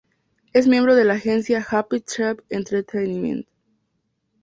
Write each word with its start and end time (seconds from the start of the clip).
Es 0.51 0.65
miembro 0.67 0.95
de 0.95 1.05
la 1.05 1.13
agencia 1.13 1.63
"Happy 1.69 1.99
Tribe 1.99 2.41
Entertainment". 2.49 3.45